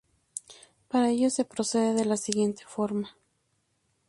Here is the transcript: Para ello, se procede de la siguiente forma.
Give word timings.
Para 0.87 1.11
ello, 1.11 1.29
se 1.29 1.45
procede 1.45 1.93
de 1.93 2.05
la 2.05 2.17
siguiente 2.17 2.63
forma. 2.65 3.15